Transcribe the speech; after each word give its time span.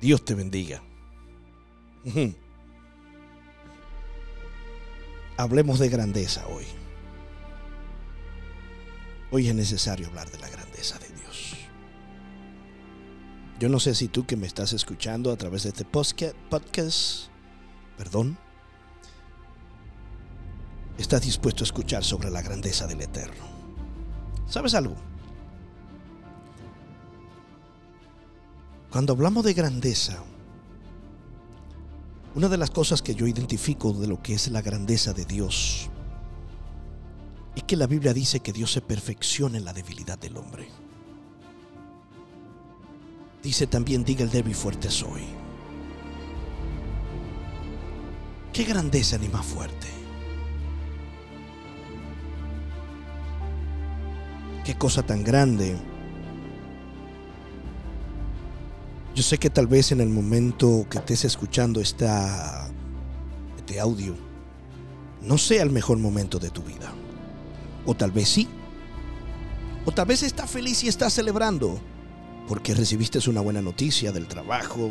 Dios 0.00 0.24
te 0.24 0.34
bendiga. 0.34 0.82
Hablemos 5.36 5.78
de 5.78 5.88
grandeza 5.88 6.46
hoy. 6.48 6.64
Hoy 9.30 9.48
es 9.48 9.54
necesario 9.54 10.06
hablar 10.06 10.30
de 10.30 10.38
la 10.38 10.48
grandeza 10.48 10.98
de 10.98 11.08
Dios. 11.08 11.56
Yo 13.58 13.68
no 13.68 13.80
sé 13.80 13.94
si 13.94 14.08
tú 14.08 14.26
que 14.26 14.36
me 14.36 14.46
estás 14.46 14.72
escuchando 14.72 15.32
a 15.32 15.36
través 15.36 15.62
de 15.62 15.70
este 15.70 15.84
podcast, 15.84 17.28
perdón, 17.96 18.38
estás 20.98 21.22
dispuesto 21.22 21.64
a 21.64 21.66
escuchar 21.66 22.04
sobre 22.04 22.30
la 22.30 22.42
grandeza 22.42 22.86
del 22.86 23.00
Eterno. 23.00 23.44
¿Sabes 24.46 24.74
algo? 24.74 24.96
Cuando 28.96 29.12
hablamos 29.12 29.44
de 29.44 29.52
grandeza, 29.52 30.16
una 32.34 32.48
de 32.48 32.56
las 32.56 32.70
cosas 32.70 33.02
que 33.02 33.14
yo 33.14 33.26
identifico 33.26 33.92
de 33.92 34.06
lo 34.06 34.22
que 34.22 34.32
es 34.32 34.48
la 34.48 34.62
grandeza 34.62 35.12
de 35.12 35.26
Dios 35.26 35.90
es 37.54 37.62
que 37.64 37.76
la 37.76 37.86
Biblia 37.86 38.14
dice 38.14 38.40
que 38.40 38.54
Dios 38.54 38.72
se 38.72 38.80
perfecciona 38.80 39.58
en 39.58 39.66
la 39.66 39.74
debilidad 39.74 40.18
del 40.18 40.38
hombre. 40.38 40.70
Dice 43.42 43.66
también, 43.66 44.02
diga 44.02 44.24
el 44.24 44.30
débil 44.30 44.54
fuerte 44.54 44.88
soy. 44.88 45.24
Qué 48.50 48.64
grandeza 48.64 49.18
ni 49.18 49.28
más 49.28 49.44
fuerte. 49.44 49.88
Qué 54.64 54.74
cosa 54.78 55.02
tan 55.02 55.22
grande 55.22 55.76
Yo 59.16 59.22
sé 59.22 59.38
que 59.38 59.48
tal 59.48 59.66
vez 59.66 59.92
en 59.92 60.02
el 60.02 60.10
momento 60.10 60.86
que 60.90 60.98
estés 60.98 61.24
escuchando 61.24 61.80
esta, 61.80 62.68
este 63.56 63.80
audio, 63.80 64.14
no 65.22 65.38
sea 65.38 65.62
el 65.62 65.70
mejor 65.70 65.96
momento 65.96 66.38
de 66.38 66.50
tu 66.50 66.62
vida. 66.62 66.92
O 67.86 67.94
tal 67.94 68.10
vez 68.10 68.28
sí. 68.28 68.46
O 69.86 69.92
tal 69.92 70.04
vez 70.04 70.22
estás 70.22 70.50
feliz 70.50 70.84
y 70.84 70.88
estás 70.88 71.14
celebrando 71.14 71.80
porque 72.46 72.74
recibiste 72.74 73.18
una 73.30 73.40
buena 73.40 73.62
noticia 73.62 74.12
del 74.12 74.28
trabajo, 74.28 74.90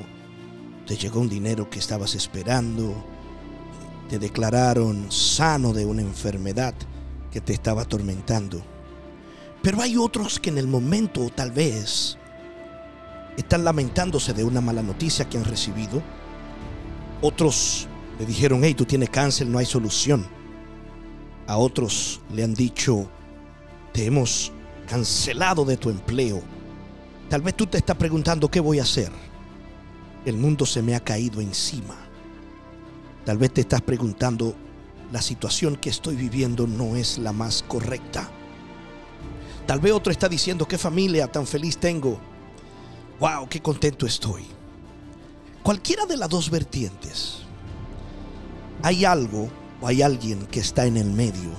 te 0.88 0.98
llegó 0.98 1.20
un 1.20 1.30
dinero 1.30 1.70
que 1.70 1.78
estabas 1.78 2.16
esperando, 2.16 3.06
te 4.10 4.18
declararon 4.18 5.12
sano 5.12 5.72
de 5.72 5.86
una 5.86 6.02
enfermedad 6.02 6.74
que 7.32 7.42
te 7.42 7.54
estaba 7.54 7.84
atormentando. 7.84 8.64
Pero 9.62 9.84
hay 9.84 9.98
otros 9.98 10.40
que 10.40 10.50
en 10.50 10.58
el 10.58 10.68
momento 10.68 11.30
tal 11.30 11.52
vez 11.52 12.18
están 13.38 13.64
lamentándose 13.64 14.34
de 14.34 14.44
una 14.44 14.62
mala 14.62 14.82
noticia 14.82 15.28
que 15.30 15.38
han 15.38 15.46
recibido. 15.46 16.02
Otros 17.22 17.88
le 18.20 18.26
dijeron, 18.26 18.62
hey, 18.64 18.74
tú 18.74 18.86
tienes 18.86 19.10
cáncer, 19.10 19.48
no 19.48 19.58
hay 19.58 19.66
solución. 19.66 20.26
A 21.48 21.58
otros 21.58 22.22
le 22.32 22.44
han 22.44 22.54
dicho, 22.54 23.10
te 23.92 24.06
hemos 24.06 24.52
cancelado 24.88 25.66
de 25.66 25.78
tu 25.78 25.90
empleo. 25.90 26.42
Tal 27.30 27.42
vez 27.42 27.56
tú 27.56 27.66
te 27.68 27.78
estás 27.78 27.98
preguntando, 27.98 28.50
¿qué 28.50 28.60
voy 28.60 28.80
a 28.80 28.84
hacer? 28.84 29.12
El 30.26 30.38
mundo 30.38 30.66
se 30.66 30.82
me 30.82 30.96
ha 30.96 31.00
caído 31.00 31.42
encima. 31.42 31.96
Tal 33.26 33.38
vez 33.38 33.54
te 33.54 33.62
estás 33.62 33.82
preguntando, 33.82 34.56
la 35.12 35.22
situación 35.22 35.76
que 35.76 35.90
estoy 35.90 36.16
viviendo 36.16 36.68
no 36.68 36.96
es 36.96 37.18
la 37.18 37.32
más 37.32 37.64
correcta. 37.68 38.30
Tal 39.68 39.80
vez 39.80 39.94
otro 39.94 40.12
está 40.12 40.30
diciendo, 40.30 40.68
qué 40.68 40.78
familia 40.78 41.32
tan 41.32 41.46
feliz 41.46 41.78
tengo 41.78 42.20
wow, 43.20 43.48
qué 43.50 43.62
contento 43.62 44.06
estoy. 44.06 44.44
Cualquiera 45.64 46.06
de 46.06 46.18
las 46.18 46.30
dos 46.30 46.50
vertientes, 46.50 47.40
hay 48.84 49.06
algo 49.06 49.50
o 49.82 49.88
hay 49.88 50.02
alguien 50.02 50.46
que 50.48 50.60
está 50.60 50.86
en 50.86 50.98
el 50.98 51.10
medio 51.10 51.52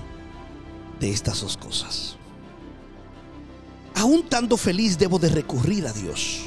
de 1.00 1.10
estas 1.10 1.40
dos 1.40 1.56
cosas. 1.56 2.16
Aún 3.94 4.20
estando 4.20 4.56
feliz 4.56 4.98
debo 4.98 5.18
de 5.18 5.30
recurrir 5.30 5.86
a 5.86 5.92
Dios. 5.92 6.42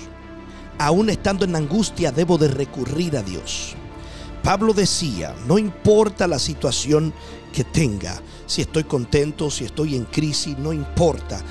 Aún 0.78 1.10
estando 1.10 1.46
en 1.46 1.56
angustia 1.56 2.12
debo 2.12 2.38
de 2.38 2.48
recurrir 2.48 3.18
a 3.18 3.24
Dios. 3.24 3.76
Pablo 4.44 4.74
decía, 4.74 5.36
no 5.48 5.58
importa 5.58 6.28
la 6.28 6.40
situación 6.40 7.14
que 7.52 7.64
tenga, 7.64 8.22
si 8.46 8.62
estoy 8.62 8.86
contento, 8.86 9.52
si 9.52 9.66
estoy 9.66 9.96
en 9.96 10.06
crisis, 10.06 10.58
no 10.58 10.72
importa. 10.72 11.42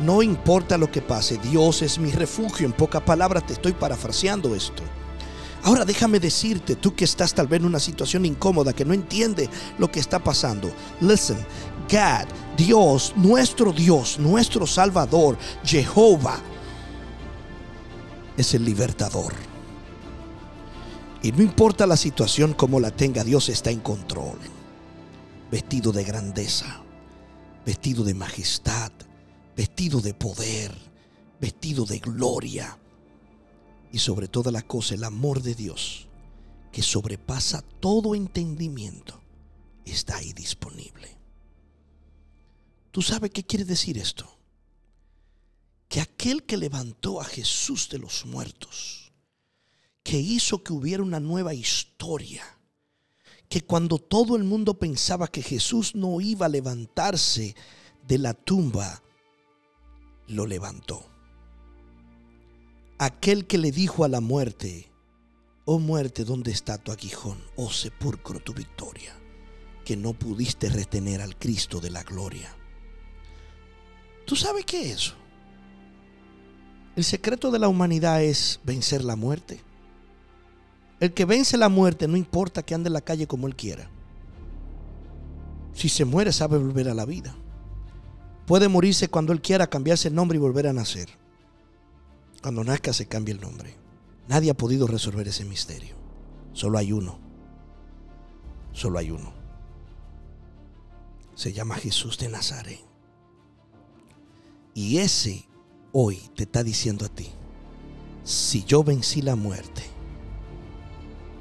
No 0.00 0.22
importa 0.22 0.76
lo 0.76 0.90
que 0.90 1.00
pase, 1.00 1.38
Dios 1.38 1.82
es 1.82 1.98
mi 1.98 2.10
refugio. 2.10 2.66
En 2.66 2.72
pocas 2.72 3.02
palabras 3.02 3.46
te 3.46 3.52
estoy 3.52 3.72
parafraseando 3.72 4.54
esto. 4.54 4.82
Ahora 5.62 5.84
déjame 5.84 6.20
decirte, 6.20 6.76
tú 6.76 6.94
que 6.94 7.04
estás 7.04 7.32
tal 7.32 7.46
vez 7.46 7.60
en 7.60 7.66
una 7.66 7.80
situación 7.80 8.26
incómoda, 8.26 8.74
que 8.74 8.84
no 8.84 8.92
entiende 8.92 9.48
lo 9.78 9.90
que 9.90 10.00
está 10.00 10.18
pasando. 10.18 10.70
Listen, 11.00 11.38
God, 11.90 12.28
Dios, 12.56 13.14
nuestro 13.16 13.72
Dios, 13.72 14.18
nuestro 14.18 14.66
Salvador, 14.66 15.38
Jehová, 15.64 16.38
es 18.36 18.52
el 18.52 18.64
libertador. 18.64 19.32
Y 21.22 21.32
no 21.32 21.42
importa 21.42 21.86
la 21.86 21.96
situación 21.96 22.52
como 22.52 22.78
la 22.78 22.90
tenga, 22.90 23.24
Dios 23.24 23.48
está 23.48 23.70
en 23.70 23.80
control. 23.80 24.36
Vestido 25.50 25.92
de 25.92 26.04
grandeza, 26.04 26.82
vestido 27.64 28.04
de 28.04 28.12
majestad, 28.12 28.92
vestido 29.56 30.00
de 30.00 30.14
poder, 30.14 30.72
vestido 31.40 31.84
de 31.84 31.98
gloria. 31.98 32.78
Y 33.92 33.98
sobre 33.98 34.28
toda 34.28 34.50
la 34.50 34.62
cosa, 34.62 34.94
el 34.94 35.04
amor 35.04 35.42
de 35.42 35.54
Dios, 35.54 36.08
que 36.72 36.82
sobrepasa 36.82 37.62
todo 37.80 38.14
entendimiento, 38.14 39.20
está 39.84 40.16
ahí 40.16 40.32
disponible. 40.32 41.16
¿Tú 42.90 43.02
sabes 43.02 43.30
qué 43.30 43.44
quiere 43.44 43.64
decir 43.64 43.98
esto? 43.98 44.28
Que 45.88 46.00
aquel 46.00 46.44
que 46.44 46.56
levantó 46.56 47.20
a 47.20 47.24
Jesús 47.24 47.88
de 47.88 47.98
los 47.98 48.26
muertos, 48.26 49.12
que 50.02 50.18
hizo 50.18 50.62
que 50.62 50.72
hubiera 50.72 51.02
una 51.02 51.20
nueva 51.20 51.54
historia, 51.54 52.44
que 53.48 53.60
cuando 53.62 53.98
todo 53.98 54.36
el 54.36 54.44
mundo 54.44 54.78
pensaba 54.78 55.28
que 55.28 55.42
Jesús 55.42 55.94
no 55.94 56.20
iba 56.20 56.46
a 56.46 56.48
levantarse 56.48 57.54
de 58.06 58.18
la 58.18 58.34
tumba, 58.34 59.02
lo 60.26 60.46
levantó. 60.46 61.04
Aquel 62.98 63.46
que 63.46 63.58
le 63.58 63.72
dijo 63.72 64.04
a 64.04 64.08
la 64.08 64.20
muerte, 64.20 64.90
oh 65.64 65.78
muerte, 65.78 66.24
¿dónde 66.24 66.52
está 66.52 66.78
tu 66.78 66.92
aguijón? 66.92 67.38
Oh 67.56 67.70
sepulcro, 67.70 68.40
tu 68.40 68.54
victoria, 68.54 69.14
que 69.84 69.96
no 69.96 70.12
pudiste 70.12 70.68
retener 70.68 71.20
al 71.20 71.36
Cristo 71.36 71.80
de 71.80 71.90
la 71.90 72.02
gloria. 72.02 72.54
¿Tú 74.26 74.36
sabes 74.36 74.64
qué 74.64 74.82
es 74.82 74.96
eso? 74.96 75.14
El 76.96 77.04
secreto 77.04 77.50
de 77.50 77.58
la 77.58 77.68
humanidad 77.68 78.22
es 78.22 78.60
vencer 78.64 79.04
la 79.04 79.16
muerte. 79.16 79.60
El 81.00 81.12
que 81.12 81.24
vence 81.24 81.58
la 81.58 81.68
muerte 81.68 82.06
no 82.06 82.16
importa 82.16 82.62
que 82.62 82.74
ande 82.74 82.88
en 82.88 82.94
la 82.94 83.00
calle 83.00 83.26
como 83.26 83.48
él 83.48 83.56
quiera. 83.56 83.90
Si 85.72 85.88
se 85.88 86.04
muere 86.04 86.32
sabe 86.32 86.56
volver 86.56 86.88
a 86.88 86.94
la 86.94 87.04
vida. 87.04 87.36
Puede 88.46 88.68
morirse 88.68 89.08
cuando 89.08 89.32
él 89.32 89.40
quiera 89.40 89.68
cambiarse 89.68 90.08
el 90.08 90.14
nombre 90.14 90.36
y 90.36 90.40
volver 90.40 90.66
a 90.66 90.72
nacer. 90.72 91.08
Cuando 92.42 92.62
nazca 92.62 92.92
se 92.92 93.06
cambia 93.06 93.34
el 93.34 93.40
nombre. 93.40 93.74
Nadie 94.28 94.50
ha 94.50 94.56
podido 94.56 94.86
resolver 94.86 95.26
ese 95.28 95.44
misterio. 95.44 95.96
Solo 96.52 96.78
hay 96.78 96.92
uno. 96.92 97.18
Solo 98.72 98.98
hay 98.98 99.10
uno. 99.10 99.32
Se 101.34 101.52
llama 101.52 101.76
Jesús 101.76 102.18
de 102.18 102.28
Nazaret. 102.28 102.80
Y 104.74 104.98
ese 104.98 105.48
hoy 105.92 106.20
te 106.34 106.42
está 106.42 106.62
diciendo 106.62 107.06
a 107.06 107.08
ti, 107.08 107.28
si 108.24 108.64
yo 108.64 108.82
vencí 108.82 109.22
la 109.22 109.36
muerte, 109.36 109.82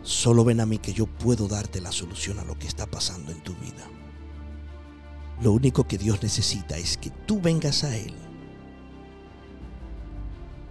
solo 0.03 0.43
ven 0.43 0.59
a 0.59 0.65
mí 0.65 0.77
que 0.77 0.93
yo 0.93 1.07
puedo 1.07 1.47
darte 1.47 1.81
la 1.81 1.91
solución 1.91 2.39
a 2.39 2.43
lo 2.43 2.57
que 2.59 2.67
está 2.67 2.85
pasando 2.85 3.31
en 3.31 3.41
tu 3.41 3.53
vida. 3.55 3.89
Lo 5.41 5.51
único 5.51 5.85
que 5.87 5.97
Dios 5.97 6.21
necesita 6.21 6.77
es 6.77 6.97
que 6.97 7.09
tú 7.09 7.41
vengas 7.41 7.83
a 7.83 7.95
Él, 7.95 8.13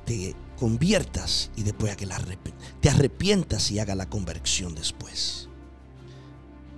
te 0.04 0.34
conviertas 0.58 1.50
y 1.56 1.62
después 1.62 1.96
que 1.96 2.06
te 2.80 2.88
arrepientas 2.88 3.70
y 3.70 3.78
haga 3.78 3.94
la 3.94 4.08
conversión 4.08 4.74
después. 4.74 5.48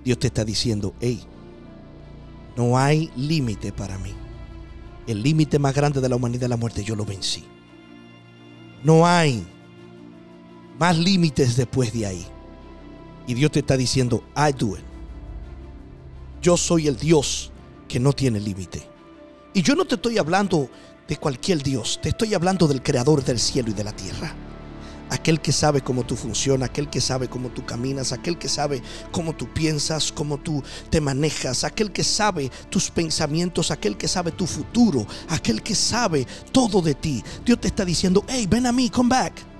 Dios 0.03 0.19
te 0.19 0.27
está 0.27 0.45
diciendo, 0.45 0.93
hey, 0.99 1.23
no 2.55 2.77
hay 2.77 3.11
límite 3.15 3.71
para 3.71 3.97
mí. 3.97 4.13
El 5.07 5.21
límite 5.21 5.59
más 5.59 5.73
grande 5.75 6.01
de 6.01 6.09
la 6.09 6.15
humanidad 6.15 6.43
es 6.43 6.49
la 6.49 6.57
muerte, 6.57 6.83
yo 6.83 6.95
lo 6.95 7.05
vencí. 7.05 7.43
No 8.83 9.05
hay 9.05 9.45
más 10.79 10.97
límites 10.97 11.55
después 11.55 11.93
de 11.93 12.05
ahí. 12.05 12.25
Y 13.27 13.33
Dios 13.33 13.51
te 13.51 13.59
está 13.59 13.77
diciendo, 13.77 14.23
I 14.35 14.51
do 14.51 14.77
it. 14.77 14.83
Yo 16.41 16.57
soy 16.57 16.87
el 16.87 16.97
Dios 16.97 17.51
que 17.95 17.99
no 18.01 18.11
tiene 18.11 18.41
límite. 18.41 18.85
Y 19.53 19.61
yo 19.61 19.73
no 19.73 19.85
te 19.85 19.95
estoy 19.95 20.17
hablando 20.17 20.69
de 21.07 21.15
cualquier 21.15 21.63
Dios, 21.63 21.97
te 22.03 22.09
estoy 22.09 22.33
hablando 22.33 22.67
del 22.67 22.83
creador 22.83 23.23
del 23.23 23.39
cielo 23.39 23.69
y 23.69 23.73
de 23.73 23.85
la 23.85 23.93
tierra. 23.93 24.35
aquel 25.09 25.39
que 25.39 25.53
sabe 25.53 25.79
cómo 25.79 26.05
tú 26.05 26.17
funcionas, 26.17 26.69
aquel 26.69 26.89
que 26.89 26.99
sabe 26.99 27.29
cómo 27.29 27.47
tú 27.51 27.65
caminas, 27.65 28.11
aquel 28.11 28.37
que 28.37 28.49
sabe 28.49 28.81
cómo 29.13 29.33
tú 29.33 29.47
piensas, 29.53 30.11
cómo 30.11 30.37
tú 30.39 30.61
te 30.89 30.99
manejas, 30.99 31.63
aquel 31.63 31.93
que 31.93 32.03
sabe 32.03 32.51
tus 32.69 32.91
pensamientos, 32.91 33.71
aquel 33.71 33.95
que 33.95 34.09
sabe 34.09 34.33
tu 34.33 34.45
futuro, 34.45 35.07
aquel 35.29 35.63
que 35.63 35.73
sabe 35.73 36.27
todo 36.51 36.81
de 36.81 36.95
ti. 36.95 37.23
Dios 37.45 37.61
te 37.61 37.69
está 37.69 37.85
diciendo, 37.85 38.25
hey, 38.27 38.45
ven 38.45 38.65
a 38.65 38.73
mí, 38.73 38.89
come 38.89 39.07
back. 39.07 39.54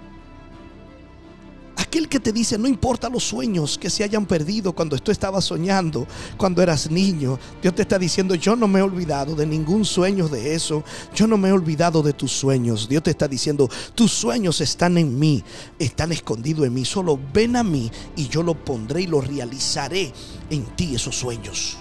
Que 1.96 2.20
te 2.20 2.34
dice, 2.34 2.58
no 2.58 2.68
importa 2.68 3.10
los 3.10 3.24
sueños 3.24 3.78
que 3.78 3.90
se 3.90 4.04
hayan 4.04 4.26
perdido 4.26 4.74
cuando 4.74 4.98
tú 4.98 5.12
estabas 5.12 5.46
soñando, 5.46 6.06
cuando 6.38 6.62
eras 6.62 6.92
niño. 6.92 7.40
Dios 7.62 7.74
te 7.74 7.82
está 7.82 7.98
diciendo, 7.98 8.36
yo 8.36 8.56
no 8.56 8.68
me 8.68 8.80
he 8.80 8.82
olvidado 8.82 9.34
de 9.34 9.46
ningún 9.46 9.86
sueño 9.86 10.28
de 10.28 10.56
eso. 10.56 10.84
Yo 11.16 11.26
no 11.26 11.38
me 11.38 11.50
he 11.50 11.52
olvidado 11.52 12.04
de 12.04 12.14
tus 12.14 12.32
sueños. 12.32 12.88
Dios 12.88 13.02
te 13.02 13.12
está 13.12 13.28
diciendo, 13.28 13.70
tus 13.96 14.12
sueños 14.12 14.62
están 14.62 14.98
en 14.98 15.18
mí, 15.18 15.44
están 15.80 16.12
escondidos 16.12 16.68
en 16.68 16.74
mí. 16.74 16.86
Solo 16.86 17.18
ven 17.34 17.56
a 17.56 17.64
mí 17.64 17.90
y 18.16 18.28
yo 18.28 18.44
lo 18.44 18.54
pondré 18.54 19.04
y 19.04 19.08
lo 19.08 19.22
realizaré 19.22 20.14
en 20.50 20.66
ti 20.76 20.96
esos 20.96 21.16
sueños. 21.16 21.78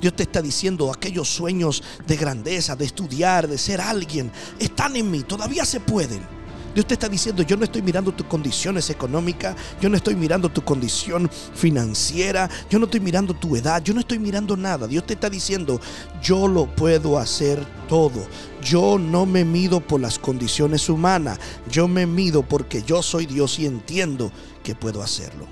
Dios 0.00 0.14
te 0.14 0.22
está 0.22 0.40
diciendo 0.40 0.92
aquellos 0.92 1.28
sueños 1.28 1.82
de 2.06 2.16
grandeza, 2.16 2.76
de 2.76 2.84
estudiar, 2.84 3.48
de 3.48 3.58
ser 3.58 3.80
alguien, 3.80 4.30
están 4.58 4.96
en 4.96 5.10
mí, 5.10 5.22
todavía 5.22 5.64
se 5.64 5.80
pueden. 5.80 6.35
Dios 6.76 6.86
te 6.86 6.92
está 6.92 7.08
diciendo, 7.08 7.42
yo 7.42 7.56
no 7.56 7.64
estoy 7.64 7.80
mirando 7.80 8.12
tus 8.12 8.26
condiciones 8.26 8.90
económicas, 8.90 9.56
yo 9.80 9.88
no 9.88 9.96
estoy 9.96 10.14
mirando 10.14 10.50
tu 10.50 10.62
condición 10.62 11.26
financiera, 11.54 12.50
yo 12.68 12.78
no 12.78 12.84
estoy 12.84 13.00
mirando 13.00 13.32
tu 13.32 13.56
edad, 13.56 13.82
yo 13.82 13.94
no 13.94 14.00
estoy 14.00 14.18
mirando 14.18 14.58
nada. 14.58 14.86
Dios 14.86 15.06
te 15.06 15.14
está 15.14 15.30
diciendo, 15.30 15.80
yo 16.20 16.46
lo 16.46 16.66
puedo 16.66 17.18
hacer 17.18 17.64
todo. 17.88 18.26
Yo 18.62 18.98
no 18.98 19.24
me 19.24 19.42
mido 19.42 19.80
por 19.80 20.02
las 20.02 20.18
condiciones 20.18 20.90
humanas, 20.90 21.38
yo 21.70 21.88
me 21.88 22.04
mido 22.04 22.42
porque 22.42 22.82
yo 22.82 23.02
soy 23.02 23.24
Dios 23.24 23.58
y 23.58 23.64
entiendo 23.64 24.30
que 24.62 24.74
puedo 24.74 25.02
hacerlo. 25.02 25.46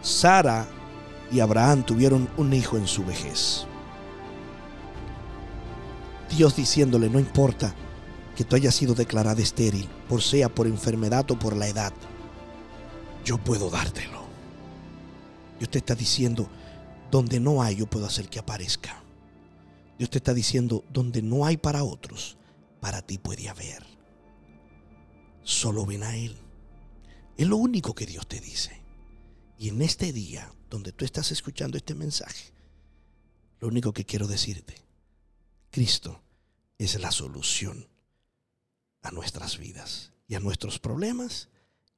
Sara 0.00 0.64
y 1.32 1.40
Abraham 1.40 1.82
tuvieron 1.82 2.28
un 2.36 2.52
hijo 2.52 2.76
en 2.76 2.86
su 2.86 3.04
vejez. 3.04 3.66
Dios 6.30 6.54
diciéndole, 6.54 7.10
no 7.10 7.18
importa 7.18 7.74
que 8.36 8.44
tú 8.44 8.56
hayas 8.56 8.74
sido 8.74 8.94
declarada 8.94 9.42
estéril, 9.42 9.88
por 10.08 10.22
sea 10.22 10.48
por 10.48 10.66
enfermedad 10.66 11.30
o 11.30 11.38
por 11.38 11.56
la 11.56 11.68
edad, 11.68 11.92
yo 13.24 13.38
puedo 13.38 13.70
dártelo. 13.70 14.22
Dios 15.58 15.70
te 15.70 15.78
está 15.78 15.94
diciendo, 15.94 16.48
donde 17.10 17.38
no 17.38 17.62
hay, 17.62 17.76
yo 17.76 17.86
puedo 17.86 18.06
hacer 18.06 18.28
que 18.28 18.38
aparezca. 18.38 19.02
Dios 19.98 20.10
te 20.10 20.18
está 20.18 20.34
diciendo, 20.34 20.84
donde 20.92 21.22
no 21.22 21.44
hay 21.44 21.56
para 21.56 21.84
otros, 21.84 22.36
para 22.80 23.02
ti 23.02 23.18
puede 23.18 23.48
haber. 23.48 23.84
Solo 25.42 25.84
ven 25.86 26.02
a 26.02 26.16
Él. 26.16 26.36
Es 27.36 27.46
lo 27.46 27.56
único 27.56 27.94
que 27.94 28.06
Dios 28.06 28.26
te 28.26 28.40
dice. 28.40 28.82
Y 29.58 29.68
en 29.68 29.82
este 29.82 30.12
día, 30.12 30.52
donde 30.70 30.92
tú 30.92 31.04
estás 31.04 31.30
escuchando 31.30 31.76
este 31.76 31.94
mensaje, 31.94 32.52
lo 33.60 33.68
único 33.68 33.92
que 33.92 34.04
quiero 34.04 34.26
decirte, 34.26 34.74
Cristo 35.70 36.22
es 36.78 36.98
la 37.00 37.12
solución 37.12 37.91
a 39.02 39.10
nuestras 39.10 39.58
vidas 39.58 40.12
y 40.28 40.34
a 40.34 40.40
nuestros 40.40 40.78
problemas 40.78 41.48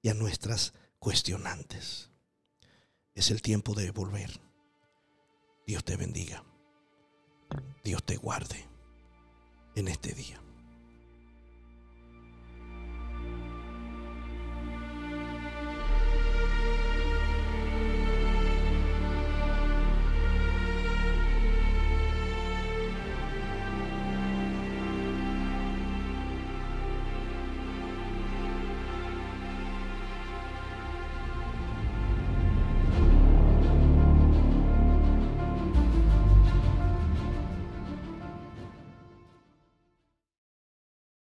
y 0.03 0.09
a 0.09 0.15
nuestras 0.15 0.75
cuestionantes. 0.99 2.11
Es 3.15 3.31
el 3.31 3.43
tiempo 3.43 3.75
de 3.75 3.91
volver. 3.91 4.41
Dios 5.67 5.85
te 5.85 5.97
bendiga. 5.97 6.45
Dios 7.85 8.03
te 8.05 8.17
guarde 8.17 8.67
en 9.77 9.89
este 9.89 10.12
día. 10.15 10.44